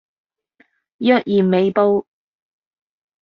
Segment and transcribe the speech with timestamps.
[0.97, 2.05] 若然未報